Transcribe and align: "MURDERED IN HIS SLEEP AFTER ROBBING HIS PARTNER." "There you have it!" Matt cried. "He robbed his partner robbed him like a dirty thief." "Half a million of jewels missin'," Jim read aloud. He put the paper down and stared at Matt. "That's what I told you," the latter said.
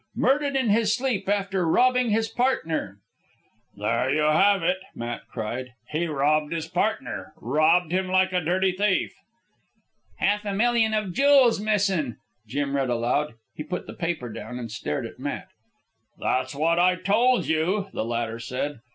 "MURDERED 0.15 0.55
IN 0.55 0.69
HIS 0.71 0.95
SLEEP 0.95 1.29
AFTER 1.29 1.67
ROBBING 1.67 2.09
HIS 2.09 2.27
PARTNER." 2.27 2.97
"There 3.77 4.09
you 4.11 4.23
have 4.23 4.63
it!" 4.63 4.79
Matt 4.95 5.27
cried. 5.31 5.73
"He 5.91 6.07
robbed 6.07 6.51
his 6.53 6.67
partner 6.67 7.33
robbed 7.39 7.91
him 7.91 8.07
like 8.07 8.33
a 8.33 8.41
dirty 8.41 8.71
thief." 8.71 9.13
"Half 10.15 10.43
a 10.43 10.55
million 10.55 10.95
of 10.95 11.13
jewels 11.13 11.59
missin'," 11.59 12.17
Jim 12.47 12.75
read 12.75 12.89
aloud. 12.89 13.35
He 13.53 13.61
put 13.63 13.85
the 13.85 13.93
paper 13.93 14.29
down 14.33 14.57
and 14.57 14.71
stared 14.71 15.05
at 15.05 15.19
Matt. 15.19 15.49
"That's 16.17 16.55
what 16.55 16.79
I 16.79 16.95
told 16.95 17.45
you," 17.45 17.89
the 17.93 18.03
latter 18.03 18.39
said. 18.39 18.79